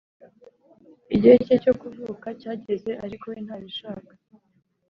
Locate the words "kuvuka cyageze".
1.81-2.91